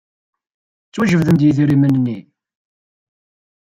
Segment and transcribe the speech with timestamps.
[0.87, 2.17] Ttwajebden-d yidrimen-nni.